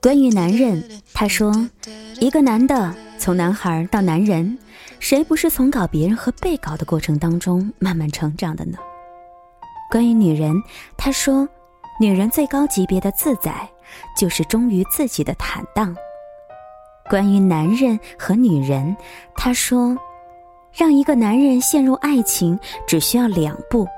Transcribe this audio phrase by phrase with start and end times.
[0.00, 1.52] 关于男人，他说
[2.20, 4.56] ：“一个男的从男孩到男人，
[5.00, 8.78] 谁不是从搞别人和被搞的过程当中慢慢成长的呢？”
[9.90, 10.54] 关于女人，
[10.96, 11.48] 他说
[11.98, 13.68] ：“女人最高级别的自在，
[14.16, 15.92] 就是忠于自己的坦荡。”
[17.10, 18.96] 关于男人和女人，
[19.34, 19.98] 他说
[20.72, 23.88] ：“让一个男人陷入爱情，只需要两步。”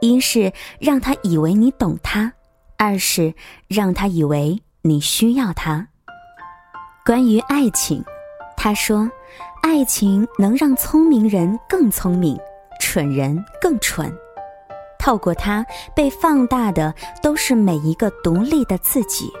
[0.00, 2.32] 一是让他以为你懂他，
[2.76, 3.34] 二是
[3.66, 5.88] 让他以为你需要他。
[7.04, 8.04] 关于爱情，
[8.56, 9.10] 他说
[9.62, 12.38] ：“爱情能让聪明人更聪明，
[12.78, 14.12] 蠢人更蠢。
[14.98, 15.64] 透过它
[15.96, 19.32] 被放大的都是每一个独立的自己。”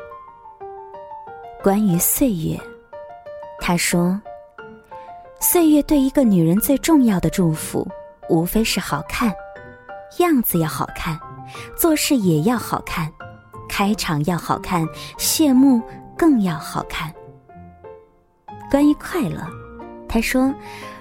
[1.62, 2.58] 关于岁月，
[3.60, 4.20] 他说
[5.40, 7.86] ：“岁月对一个女人最重要的祝福，
[8.28, 9.32] 无非是好看。”
[10.18, 11.18] 样子要好看，
[11.76, 13.12] 做事也要好看，
[13.68, 14.86] 开场要好看，
[15.16, 15.80] 谢幕
[16.16, 17.12] 更要好看。
[18.70, 19.46] 关于快乐，
[20.08, 20.52] 他说：“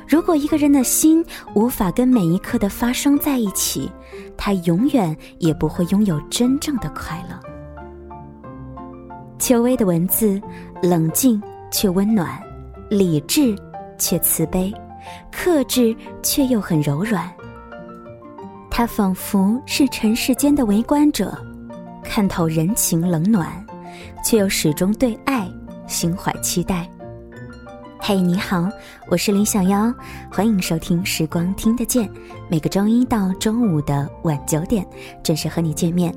[0.08, 3.92] 如果一个人的心无法跟每一刻的发生在一起，
[4.38, 7.38] 他永远也不会拥有真正的快乐。”
[9.40, 10.42] 秋薇的文字
[10.82, 12.42] 冷静却温暖，
[12.90, 13.56] 理智
[13.98, 14.74] 却慈悲，
[15.32, 17.32] 克制却又很柔软。
[18.78, 21.36] 他仿佛是尘世间的围观者，
[22.04, 23.52] 看透人情冷暖，
[24.24, 25.52] 却又始终对爱
[25.88, 26.88] 心怀期待。
[28.00, 28.70] 嘿，你好，
[29.10, 29.94] 我是林小妖，
[30.32, 32.08] 欢迎收听《时光听得见》，
[32.48, 34.88] 每个周一到周五的晚九点
[35.24, 36.14] 准时和你见面。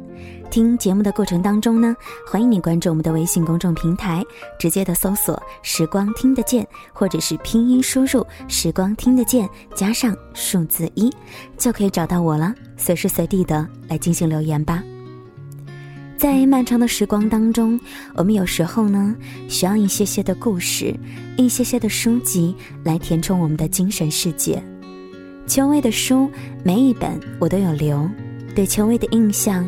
[0.50, 4.24] 听节目的过程当中呢，欢迎你关注我们的微信公众平台，
[4.58, 11.10] 直接的搜索“时光听得见”或者是拼音输入“时光听得见”加上数字一，
[11.56, 12.54] 就可以找到我了。
[12.76, 14.82] 随时随地的来进行留言吧。
[16.20, 17.80] 在漫长的时光当中，
[18.14, 19.16] 我们有时候呢
[19.48, 20.94] 需要一些些的故事，
[21.38, 22.54] 一些些的书籍
[22.84, 24.62] 来填充我们的精神世界。
[25.47, 26.31] 秋薇的书
[26.62, 28.06] 每一本我都有留，
[28.54, 29.66] 对秋薇的印象。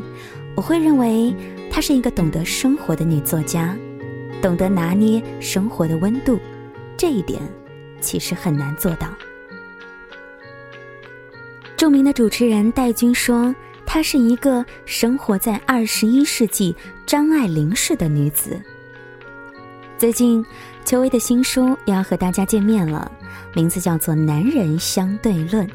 [0.54, 1.34] 我会认为
[1.70, 3.74] 她是一个懂得生活的女作家，
[4.42, 6.38] 懂得拿捏生活的温度，
[6.98, 7.40] 这一点
[8.02, 9.08] 其实很难做到。
[11.78, 13.54] 著名的主持人戴军说
[13.92, 18.58] ：“她是一个生活在二十一世纪张爱玲式的女子。”
[20.00, 20.42] 最近，
[20.82, 23.12] 邱薇的新书要和大家见面了，
[23.52, 25.66] 名字叫做《男人相对论》。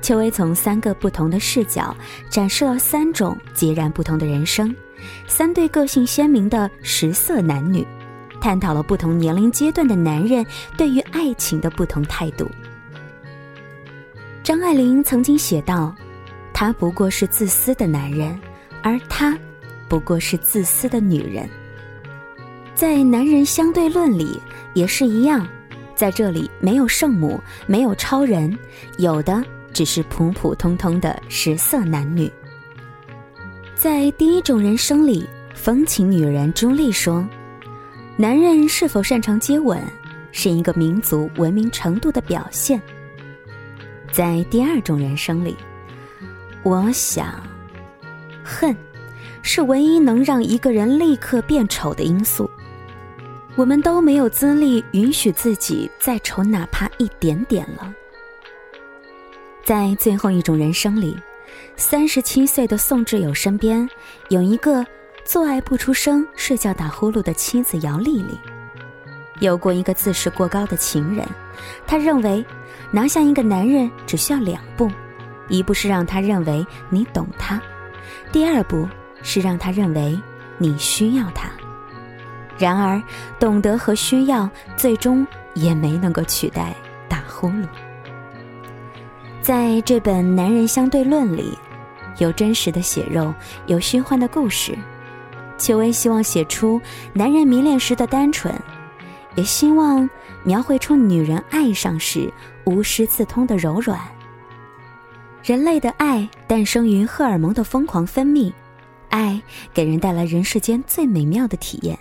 [0.00, 1.94] 邱薇从三个不同的视角
[2.30, 4.74] 展示了三种截然不同的人生，
[5.26, 7.86] 三对个性鲜明的十色男女，
[8.40, 10.42] 探讨了不同年龄阶段的男人
[10.78, 12.50] 对于爱情的不同态度。
[14.42, 15.94] 张爱玲曾经写道
[16.64, 18.40] ：“他不过是自私的男人，
[18.82, 19.38] 而她
[19.86, 21.46] 不过是自私的女人。”
[22.74, 24.40] 在《男人相对论》里
[24.72, 25.46] 也是一样，
[25.94, 28.58] 在这里没有圣母，没有超人，
[28.96, 29.44] 有的。
[29.74, 32.32] 只是普普通通的食色男女。
[33.74, 37.28] 在第一种人生里，风情女人朱莉说
[38.16, 39.78] ：“男人是否擅长接吻，
[40.32, 42.80] 是一个民族文明程度的表现。”
[44.10, 45.54] 在第二种人生里，
[46.64, 47.42] 我想，
[48.42, 48.74] 恨
[49.42, 52.50] 是唯一能让一个人立刻变丑的因素。
[53.54, 57.94] 我们都没有资历允许自己再丑哪怕一点点了。
[59.62, 61.14] 在最后一种人生里，
[61.76, 63.86] 三十七岁的宋志友身边
[64.30, 64.82] 有一个
[65.22, 68.38] 做爱不出声、睡觉打呼噜的妻子姚丽丽，
[69.40, 71.28] 有过一个自视过高的情人。
[71.86, 72.42] 他认为，
[72.90, 74.90] 拿下一个男人只需要两步：
[75.48, 77.60] 一步是让他认为你懂他，
[78.32, 78.88] 第二步
[79.22, 80.18] 是让他认为
[80.58, 81.50] 你需要他。
[82.56, 83.02] 然而，
[83.38, 86.74] 懂得和需要最终也没能够取代
[87.08, 87.66] 打呼噜。
[89.42, 91.58] 在这本《男人相对论》里，
[92.18, 93.34] 有真实的血肉，
[93.66, 94.76] 有虚幻的故事。
[95.58, 96.80] 邱薇希望写出
[97.12, 98.54] 男人迷恋时的单纯，
[99.34, 100.08] 也希望
[100.44, 102.32] 描绘出女人爱上时
[102.64, 104.00] 无师自通的柔软。
[105.44, 108.50] 人类的爱诞生于荷尔蒙的疯狂分泌，
[109.10, 109.38] 爱
[109.74, 111.98] 给人带来人世间最美妙的体验，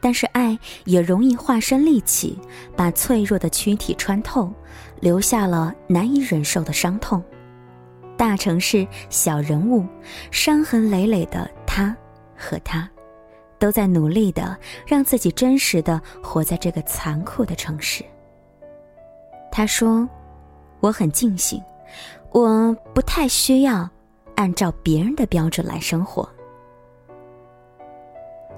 [0.00, 2.36] 但是爱也容易化身利器，
[2.74, 4.52] 把脆弱的躯体穿透。
[4.98, 7.22] 留下了难以忍受的伤痛，
[8.16, 9.86] 大城市小人物，
[10.32, 11.96] 伤痕累累的他
[12.36, 12.88] 和他，
[13.60, 18.02] 都在努力的让自己真实的活在这个残酷的城市。
[19.52, 20.08] 他说
[20.80, 21.62] ：“我很庆幸，
[22.32, 23.88] 我不太需要，
[24.34, 26.28] 按照别人的标准来生活。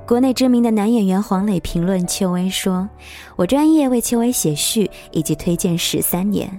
[0.07, 2.89] 国内知名的男演员黄磊评论邱薇说
[3.37, 6.51] ：“我专业为邱薇写序以及推荐十三年，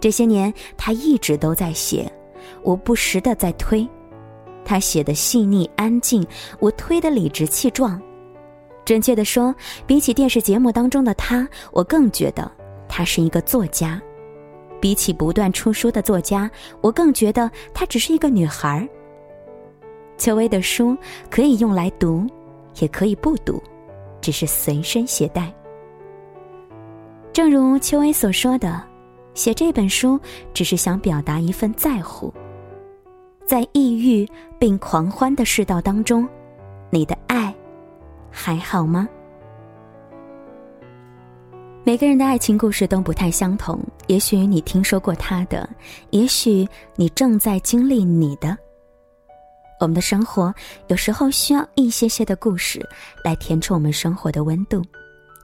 [0.00, 2.10] 这些年他一直都在写，
[2.62, 3.88] 我不时的在推。
[4.64, 6.26] 他写的细腻安静，
[6.58, 8.02] 我推的理直气壮。
[8.84, 9.54] 准确的说，
[9.86, 12.50] 比起电视节目当中的他，我更觉得
[12.88, 14.02] 他是一个作家。
[14.80, 18.88] 比起不断出书的作家，我更觉得她只是一个女孩。
[20.16, 20.96] 邱薇的书
[21.30, 22.26] 可以用来读。”
[22.80, 23.60] 也可以不读，
[24.20, 25.52] 只是随身携带。
[27.32, 28.80] 正如邱薇所说的，
[29.34, 30.16] 写这本书
[30.54, 32.32] 只是想表达一份在乎。
[33.44, 34.24] 在抑郁
[34.60, 36.28] 并狂欢的世道当中，
[36.88, 37.52] 你的爱
[38.30, 39.08] 还好吗？
[41.84, 45.68] 每个人的爱情故事都不太相同，也许你听说过他的，
[46.10, 48.56] 也许你正在经历你的。
[49.80, 50.54] 我们的生活
[50.88, 52.86] 有时候需要一些些的故事
[53.24, 54.82] 来填充我们生活的温度。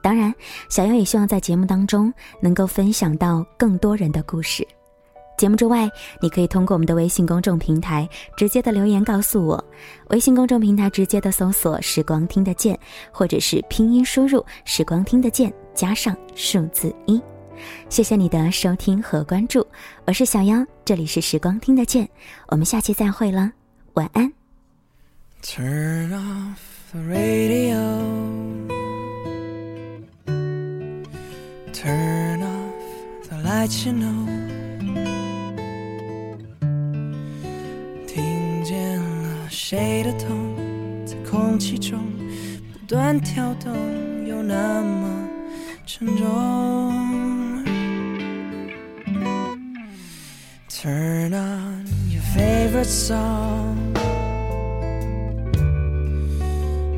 [0.03, 0.31] 当然，
[0.69, 4.65] 小妖也希望在节目当中能够分享到更多人的故事。
[5.39, 5.89] 节目之外，
[6.21, 8.07] 你可以通过我们的微信公众平台
[8.37, 9.61] 直接的留言告诉我。
[10.09, 12.77] 微信公众平台直接的搜索“时光听得见”，
[13.11, 17.21] 或者是拼音输入“时光听得见”加上数字一。
[17.89, 19.65] 谢谢你的收听和关注，
[20.05, 22.09] 我是小妖，这里是时光听得见，
[22.47, 23.51] 我们下期再会了。
[23.93, 24.31] 晚安。
[25.41, 26.57] Turn off
[26.91, 27.75] the radio.
[31.71, 34.25] Turn off the lights, you know.
[38.07, 40.55] 听见了谁的痛，
[41.05, 41.99] 在空气中
[42.73, 43.71] 不断跳动，
[44.25, 45.14] 又那么
[45.97, 47.63] 沉重。
[50.67, 53.93] Turn on your favorite song.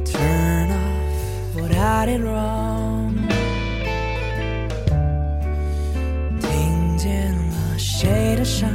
[0.03, 3.13] Turn off what I did wrong.
[6.41, 8.67] 听见了谁的伤，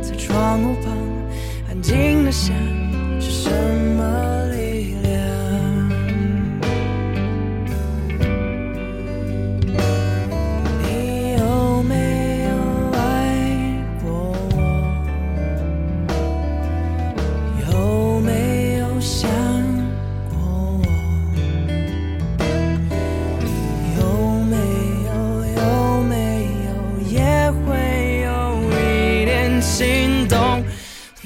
[0.00, 0.96] 在窗户旁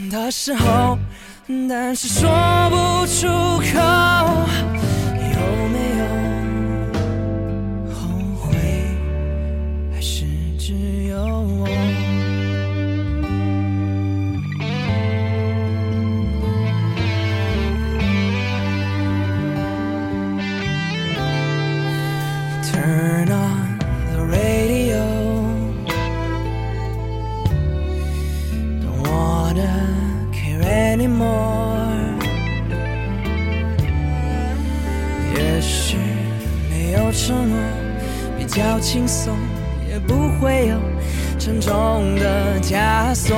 [0.09, 0.97] 的时候，
[1.69, 2.31] 但是说
[2.71, 3.81] 不出口。
[5.33, 6.05] 有没有
[37.13, 37.59] 承诺
[38.39, 39.37] 比较轻松，
[39.89, 40.81] 也不会有
[41.39, 43.37] 沉重的枷锁。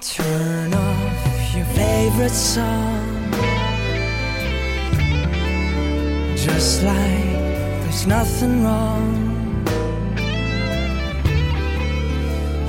[0.00, 2.62] Turn off your favorite song,
[6.36, 7.38] just like
[7.84, 9.14] there's nothing wrong.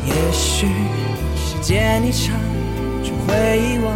[0.06, 0.68] 也许
[1.36, 2.36] 时间一长，
[3.04, 3.94] 就会遗忘，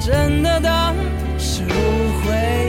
[0.00, 0.94] 真的当
[1.38, 1.66] 是误
[2.22, 2.65] 会。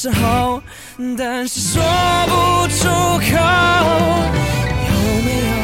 [0.00, 0.62] 时候，
[1.18, 1.82] 但是说
[2.26, 3.36] 不出口。
[4.86, 4.92] 有
[5.22, 5.59] 没有。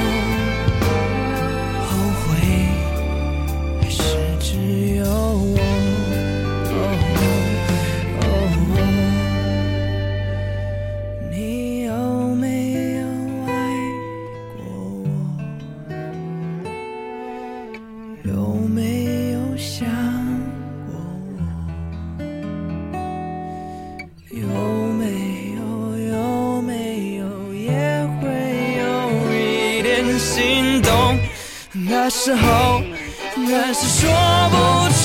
[34.26, 34.54] 说不
[34.90, 35.04] 出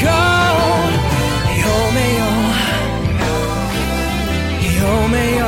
[0.00, 0.02] 口。
[1.60, 2.22] 有没有？
[4.80, 5.42] 有没有？